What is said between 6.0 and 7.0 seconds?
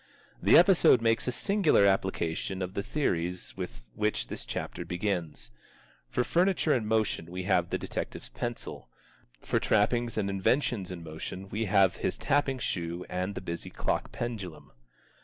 For furniture in